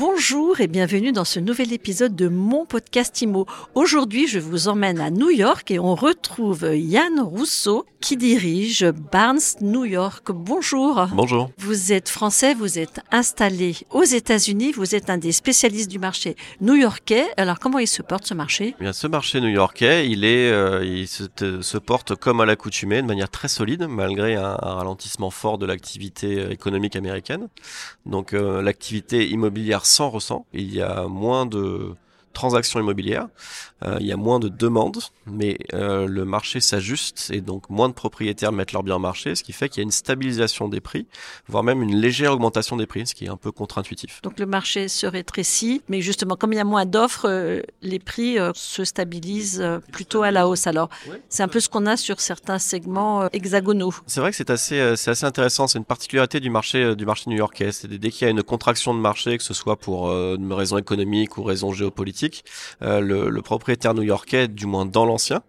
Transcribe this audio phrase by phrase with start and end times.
[0.00, 3.44] Bonjour et bienvenue dans ce nouvel épisode de mon podcast IMO.
[3.74, 9.38] Aujourd'hui, je vous emmène à New York et on retrouve Yann Rousseau qui dirige Barnes
[9.60, 10.32] New York.
[10.32, 11.06] Bonjour.
[11.12, 11.50] Bonjour.
[11.58, 16.34] Vous êtes français, vous êtes installé aux États-Unis, vous êtes un des spécialistes du marché
[16.62, 17.26] new-yorkais.
[17.36, 18.74] Alors comment il se porte ce marché?
[18.80, 21.24] Eh Bien, ce marché new-yorkais, il est, euh, il se,
[21.60, 25.66] se, porte comme à l'accoutumée, de manière très solide, malgré un, un ralentissement fort de
[25.66, 27.48] l'activité euh, économique américaine.
[28.06, 30.46] Donc euh, l'activité immobilière s'en ressent.
[30.52, 31.94] Il y a moins de
[32.32, 33.28] transactions immobilières.
[33.84, 37.88] Euh, il y a moins de demandes, mais euh, le marché s'ajuste et donc moins
[37.88, 40.68] de propriétaires mettent leurs biens en marché, ce qui fait qu'il y a une stabilisation
[40.68, 41.06] des prix,
[41.48, 44.20] voire même une légère augmentation des prix, ce qui est un peu contre-intuitif.
[44.22, 47.98] Donc le marché se rétrécit, mais justement comme il y a moins d'offres, euh, les
[47.98, 50.66] prix se stabilisent plutôt à la hausse.
[50.66, 50.90] Alors
[51.28, 53.94] c'est un peu ce qu'on a sur certains segments hexagonaux.
[54.06, 55.66] C'est vrai que c'est assez, c'est assez intéressant.
[55.66, 57.72] C'est une particularité du marché du marché new-yorkais.
[57.72, 60.76] C'est dès qu'il y a une contraction de marché, que ce soit pour une raison
[60.78, 62.19] économique ou raison géopolitique,
[62.80, 65.42] le, le propriétaire new-yorkais, du moins dans l'ancien,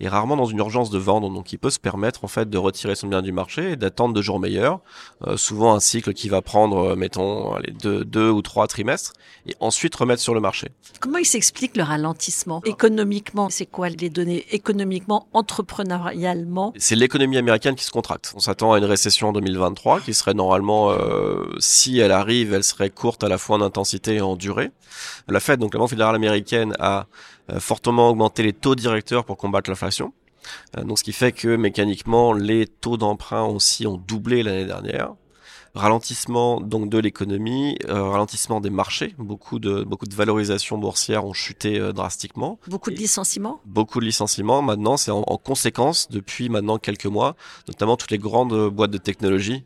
[0.00, 2.58] est rarement dans une urgence de vendre, donc il peut se permettre en fait de
[2.58, 4.80] retirer son bien du marché et d'attendre de jours meilleurs.
[5.26, 9.12] Euh, souvent un cycle qui va prendre, euh, mettons, les deux, deux ou trois trimestres,
[9.46, 10.68] et ensuite remettre sur le marché.
[11.00, 13.48] Comment il s'explique le ralentissement économiquement?
[13.50, 16.72] C'est quoi les données économiquement, entrepreneurialement?
[16.76, 18.32] C'est l'économie américaine qui se contracte.
[18.34, 22.64] On s'attend à une récession en 2023 qui serait normalement, euh, si elle arrive, elle
[22.64, 24.70] serait courte à la fois en intensité et en durée.
[25.28, 27.06] La Fed, donc la Banque fédérale américaine, a
[27.58, 30.12] fortement augmenté les taux directeurs pour combattre l'inflation.
[30.76, 35.14] Euh, donc ce qui fait que mécaniquement les taux d'emprunt aussi ont doublé l'année dernière
[35.74, 41.34] ralentissement donc de l'économie, euh, ralentissement des marchés, beaucoup de beaucoup de valorisations boursières ont
[41.34, 42.58] chuté euh, drastiquement.
[42.68, 43.60] Beaucoup de licenciements.
[43.66, 44.62] Beaucoup de licenciements.
[44.62, 47.36] Maintenant, c'est en, en, conséquence depuis maintenant quelques mois,
[47.68, 49.64] notamment toutes les grandes boîtes de technologie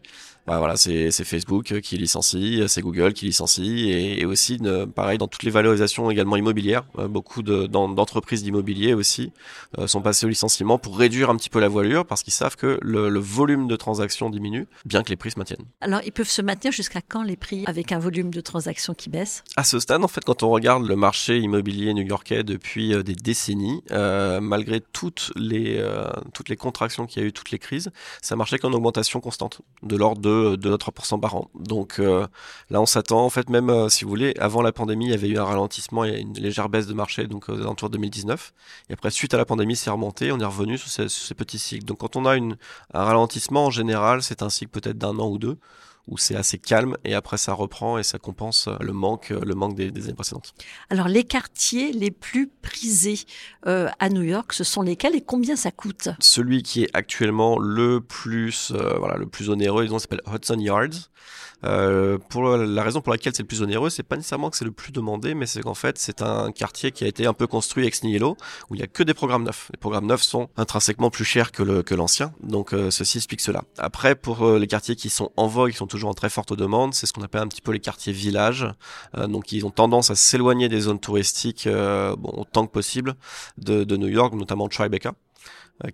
[0.50, 4.58] bah voilà, c'est Facebook qui licencie, c'est Google qui licencie, et, et aussi,
[4.94, 9.32] pareil, dans toutes les valorisations également immobilières, euh, beaucoup d'entreprises d'immobilier aussi
[9.78, 12.56] euh, sont passées au licenciement pour réduire un petit peu la voilure, parce qu'ils savent
[12.56, 15.66] que le, le, volume de transactions diminue, bien que les prix se maintiennent.
[15.80, 19.08] Alors, ils peuvent se maintenir jusqu'à quand les prix avec un volume de transactions qui
[19.08, 19.44] baisse?
[19.56, 23.14] À ce stade, en fait, quand on regarde le marché immobilier new-yorkais depuis euh, des
[23.14, 27.58] décennies, euh, malgré toutes les, euh, toutes les contractions qu'il y a eu, toutes les
[27.58, 27.90] crises,
[28.22, 31.50] ça marchait qu'en augmentation constante, de l'ordre de de, 3% par an.
[31.54, 32.26] Donc euh,
[32.70, 35.14] là, on s'attend, en fait, même euh, si vous voulez, avant la pandémie, il y
[35.14, 37.90] avait eu un ralentissement, il y a une légère baisse de marché, donc aux alentours
[37.90, 38.52] de 2019.
[38.88, 41.34] Et après, suite à la pandémie, c'est remonté, on est revenu sur ces, sur ces,
[41.34, 41.84] petits cycles.
[41.84, 42.54] Donc quand on a un
[42.92, 45.58] ralentissement, en général, c'est un cycle peut-être d'un an ou deux
[46.10, 49.74] où c'est assez calme et après ça reprend et ça compense le manque, le manque
[49.74, 50.52] des, des années précédentes.
[50.90, 53.20] Alors les quartiers les plus prisés
[53.66, 56.08] euh, à New York, ce sont lesquels et combien ça coûte?
[56.18, 61.10] Celui qui est actuellement le plus, euh, voilà, le plus onéreux, disons, s'appelle Hudson Yards.
[61.62, 64.64] Euh, pour la raison pour laquelle c'est le plus onéreux, c'est pas nécessairement que c'est
[64.64, 67.46] le plus demandé, mais c'est qu'en fait c'est un quartier qui a été un peu
[67.46, 68.38] construit ex nihilo,
[68.70, 69.68] où il y a que des programmes neufs.
[69.74, 73.42] Les programmes neufs sont intrinsèquement plus chers que le que l'ancien, donc euh, ceci explique
[73.42, 73.64] cela.
[73.76, 76.52] Après, pour euh, les quartiers qui sont en vogue, qui sont toujours en très forte
[76.54, 78.66] demande, c'est ce qu'on appelle un petit peu les quartiers villages,
[79.16, 83.14] euh, donc ils ont tendance à s'éloigner des zones touristiques, euh, bon autant que possible
[83.58, 85.14] de, de New York, notamment Tribeca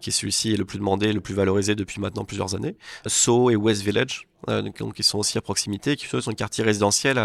[0.00, 2.76] qui est celui-ci est le plus demandé, le plus valorisé depuis maintenant plusieurs années.
[3.06, 7.20] Soho et West Village, euh, qui sont aussi à proximité, qui sont des quartiers résidentiels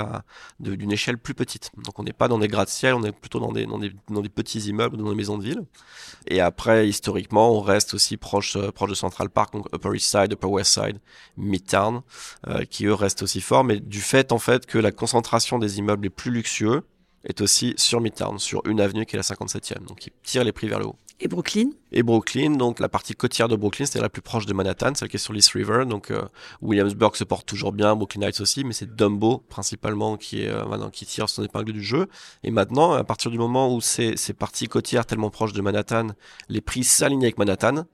[0.60, 1.72] d'une échelle plus petite.
[1.78, 4.22] Donc on n'est pas dans des gratte-ciel, on est plutôt dans des, dans des, dans
[4.22, 5.64] des petits immeubles, dans des maisons de ville.
[6.28, 10.10] Et après, historiquement, on reste aussi proche, euh, proche de Central Park, donc Upper East
[10.10, 11.00] Side, Upper West Side,
[11.38, 12.02] Midtown,
[12.48, 15.80] euh, qui eux restent aussi forts, mais du fait en fait que la concentration des
[15.80, 16.84] immeubles les plus luxueux
[17.24, 20.52] est aussi sur Midtown, sur une avenue qui est la 57e, donc qui tire les
[20.52, 20.96] prix vers le haut.
[21.24, 21.70] Et Brooklyn?
[21.92, 25.08] Et Brooklyn, donc la partie côtière de Brooklyn, c'est la plus proche de Manhattan, celle
[25.08, 25.86] qui est sur l'East River.
[25.86, 26.24] Donc euh,
[26.64, 30.66] Williamsburg se porte toujours bien, Brooklyn Heights aussi, mais c'est Dumbo principalement qui est euh,
[30.66, 32.08] maintenant qui tire son épingle du jeu.
[32.44, 36.08] Et maintenant, à partir du moment où ces, ces parties côtières tellement proches de Manhattan,
[36.50, 37.86] les prix s'alignent avec Manhattan,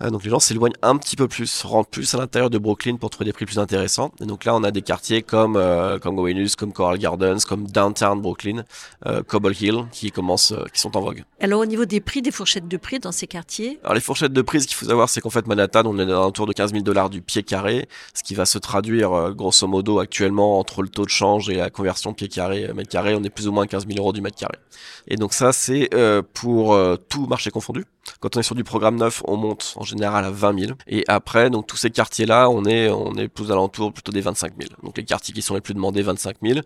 [0.00, 3.10] donc les gens s'éloignent un petit peu plus, rentrent plus à l'intérieur de Brooklyn pour
[3.10, 4.12] trouver des prix plus intéressants.
[4.20, 7.66] Et donc là, on a des quartiers comme euh, comme Gowanus, comme Coral Gardens, comme
[7.66, 8.64] Downtown Brooklyn,
[9.06, 11.24] euh, Cobble Hill, qui commencent, euh, qui sont en vogue.
[11.40, 13.78] Alors au niveau des prix, des fourchettes de prix dans ces quartiers?
[13.82, 16.12] Alors les fourchettes de prix, ce qu'il faut savoir, c'est qu'en fait Manhattan, on est
[16.12, 19.66] autour de 15 000 dollars du pied carré, ce qui va se traduire euh, grosso
[19.66, 23.22] modo actuellement entre le taux de change et la conversion pied carré mètre carré, on
[23.22, 24.58] est plus ou moins 15 000 euros du mètre carré.
[25.06, 25.90] Et donc ça, c'est
[26.32, 26.76] pour
[27.08, 27.84] tout marché confondu.
[28.20, 30.72] Quand on est sur du programme neuf, on monte en général à 20 000.
[30.86, 34.52] Et après, donc tous ces quartiers-là, on est, on est plus alentour plutôt des 25
[34.58, 34.70] 000.
[34.82, 36.60] Donc les quartiers qui sont les plus demandés, 25 000.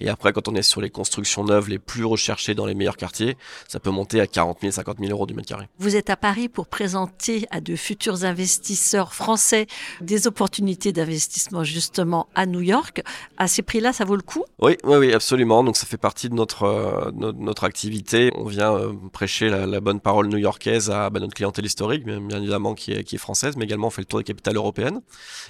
[0.00, 2.96] Et après, quand on est sur les constructions neuves les plus recherchées dans les meilleurs
[2.96, 3.36] quartiers,
[3.68, 5.68] ça peut monter à 40 000, 50 000 euros du mètre carré.
[5.78, 9.66] Vous êtes à Paris pour présenter à de futurs investisseurs français
[10.00, 13.02] des opportunités d'investissement justement à New York.
[13.36, 14.44] À ces prix-là, ça vaut le coup?
[14.60, 15.64] Oui, oui, oui, absolument.
[15.64, 18.30] Donc ça fait partie de notre, euh, notre, notre, activité.
[18.36, 22.18] On vient euh, prêcher la, la, bonne parole new-yorkaise à bah, notre clientèle historique, bien,
[22.30, 25.00] évidemment qui est, française, mais également on fait le tour des capitales européennes.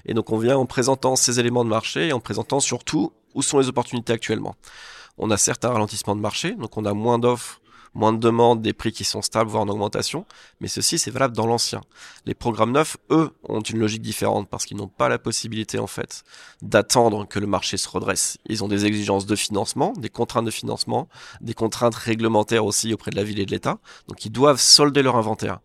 [0.06, 3.42] Et donc on vient en présentant ces éléments de marché et en présentant surtout où
[3.42, 4.54] sont les opportunités actuellement.
[5.18, 7.60] On a certains ralentissements de marché, donc on a moins d'offres
[7.94, 10.26] moins de demandes, des prix qui sont stables, voire en augmentation.
[10.60, 11.80] Mais ceci, c'est valable dans l'ancien.
[12.26, 15.86] Les programmes neufs, eux, ont une logique différente parce qu'ils n'ont pas la possibilité, en
[15.86, 16.24] fait,
[16.62, 18.38] d'attendre que le marché se redresse.
[18.46, 21.08] Ils ont des exigences de financement, des contraintes de financement,
[21.40, 23.78] des contraintes réglementaires aussi auprès de la ville et de l'État.
[24.08, 25.60] Donc, ils doivent solder leur inventaire.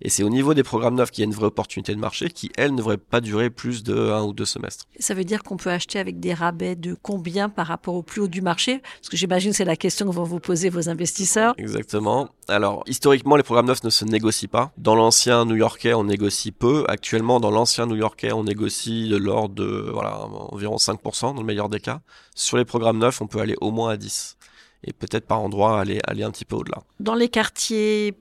[0.00, 2.28] Et c'est au niveau des programmes neufs qu'il y a une vraie opportunité de marché
[2.30, 4.86] qui, elle, ne devrait pas durer plus de un ou deux semestres.
[4.98, 8.22] Ça veut dire qu'on peut acheter avec des rabais de combien par rapport au plus
[8.22, 8.80] haut du marché?
[9.00, 11.54] Parce que j'imagine c'est la question que vont vous poser vos investisseurs.
[11.58, 12.30] Exactement.
[12.48, 14.72] Alors, historiquement, les programmes neufs ne se négocient pas.
[14.78, 16.84] Dans l'ancien new-yorkais, on négocie peu.
[16.88, 21.68] Actuellement, dans l'ancien new-yorkais, on négocie de l'ordre de voilà, environ 5% dans le meilleur
[21.68, 22.00] des cas.
[22.34, 24.36] Sur les programmes neufs, on peut aller au moins à 10
[24.84, 26.82] et peut-être par endroit aller, aller un petit peu au-delà.
[27.00, 28.12] Dans les quartiers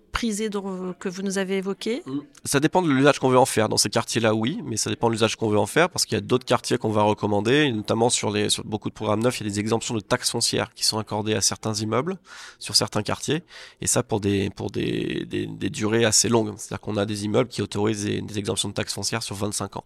[1.00, 2.03] que vous nous avez évoqués
[2.45, 3.69] Ça dépend de l'usage qu'on veut en faire.
[3.69, 6.15] Dans ces quartiers-là, oui, mais ça dépend de l'usage qu'on veut en faire parce qu'il
[6.15, 9.39] y a d'autres quartiers qu'on va recommander, notamment sur, les, sur beaucoup de programmes neufs,
[9.41, 12.18] il y a des exemptions de taxes foncières qui sont accordées à certains immeubles
[12.59, 13.44] sur certains quartiers
[13.81, 16.53] et ça pour des, pour des, des, durées assez longues.
[16.57, 19.77] C'est-à-dire qu'on a des immeubles qui autorisent des, des exemptions de taxes foncières sur 25
[19.77, 19.85] ans.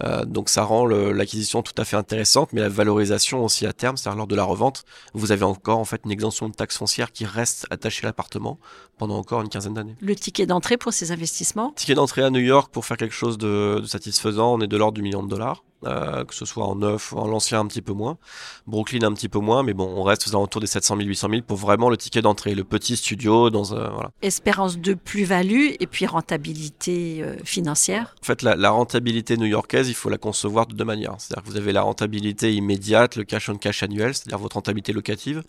[0.00, 3.96] Euh, donc ça rend l'acquisition tout à fait intéressante, mais la valorisation aussi à terme,
[3.96, 4.84] c'est-à-dire lors de la revente,
[5.14, 8.58] vous avez encore en fait une exemption de taxes foncières qui reste attachée à l'appartement
[8.98, 9.96] pendant encore une quinzaine d'années.
[10.00, 11.72] Le ticket d'entrée pour ces investissements?
[11.76, 14.76] Ticket d'entrée à New York pour faire quelque chose de, de satisfaisant, on est de
[14.76, 15.64] l'ordre du million de dollars.
[15.86, 18.18] Euh, que ce soit en neuf ou en l'ancien un petit peu moins,
[18.66, 21.28] Brooklyn un petit peu moins, mais bon, on reste aux alentours des 700 000, 800
[21.30, 24.10] 000 pour vraiment le ticket d'entrée, le petit studio dans un, voilà.
[24.20, 28.16] Espérance de plus-value et puis rentabilité euh, financière.
[28.20, 31.14] En fait, la, la, rentabilité new-yorkaise, il faut la concevoir de deux manières.
[31.18, 34.92] C'est-à-dire que vous avez la rentabilité immédiate, le cash on cash annuel, c'est-à-dire votre rentabilité
[34.92, 35.42] locative.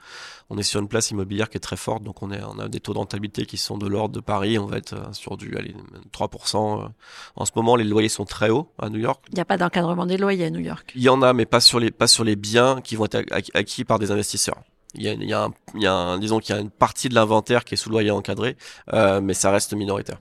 [0.49, 2.67] On est sur une place immobilière qui est très forte, donc on, est, on a
[2.67, 5.57] des taux de rentabilité qui sont de l'ordre de Paris, on va être sur du
[5.57, 5.75] allez,
[6.13, 6.89] 3%.
[7.35, 9.23] En ce moment, les loyers sont très hauts à New York.
[9.29, 10.91] Il n'y a pas d'encadrement des loyers New York.
[10.95, 13.25] Il y en a, mais pas sur les, pas sur les biens qui vont être
[13.53, 14.61] acquis par des investisseurs.
[14.95, 15.49] Il y a,
[15.85, 18.57] un, disons qu'il y a une partie de l'inventaire qui est sous loyer encadré,
[18.93, 20.19] euh, mais ça reste minoritaire.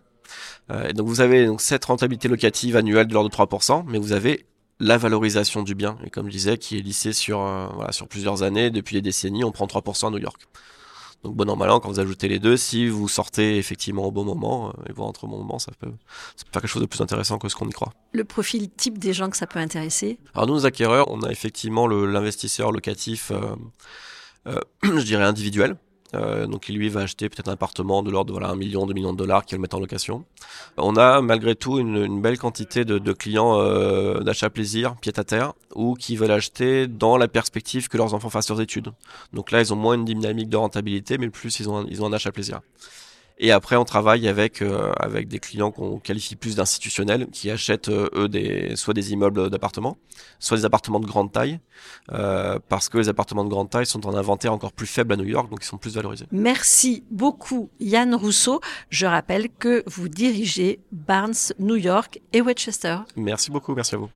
[0.71, 4.13] Euh, donc vous avez donc cette rentabilité locative annuelle de l'ordre de 3%, mais vous
[4.13, 4.47] avez
[4.79, 8.09] la valorisation du bien, et comme je disais, qui est lissée sur, euh, voilà, sur
[8.09, 10.43] plusieurs années, depuis des décennies, on prend 3% à New York.
[11.27, 14.13] Donc bon an mal an, quand vous ajoutez les deux, si vous sortez effectivement au
[14.13, 15.91] bon moment euh, et vous rentrez au bon moment, ça peut,
[16.37, 17.93] ça peut faire quelque chose de plus intéressant que ce qu'on y croit.
[18.13, 21.31] Le profil type des gens que ça peut intéresser Alors nous, nos acquéreurs, on a
[21.33, 23.57] effectivement l'investisseur locatif, euh,
[24.47, 25.77] euh, je dirais individuel.
[26.15, 28.87] Euh, donc il lui va acheter peut-être un appartement de l'ordre de voilà, 1 million,
[28.87, 30.25] 2 millions de dollars qu'il va mettre en location.
[30.77, 35.53] On a malgré tout une, belle quantité de, clients euh, d'achat plaisir, pied à terre,
[35.75, 38.93] ou qui veulent acheter dans la perspective que leurs enfants fassent leurs études.
[39.33, 42.07] Donc là, ils ont moins une dynamique de rentabilité, mais plus ils ont ils ont
[42.07, 42.61] un achat plaisir.
[43.39, 47.89] Et après, on travaille avec euh, avec des clients qu'on qualifie plus d'institutionnels, qui achètent
[47.89, 49.99] euh, eux des soit des immeubles d'appartements,
[50.39, 51.61] soit des appartements de grande taille,
[52.13, 55.17] euh, parce que les appartements de grande taille sont en inventaire encore plus faible à
[55.17, 56.27] New York, donc ils sont plus valorisés.
[56.33, 58.61] Merci beaucoup, Yann Rousseau.
[58.89, 62.99] Je rappelle que vous dirigez Barnes, New York et Westchester.
[63.17, 64.05] Merci beaucoup, merci à vous.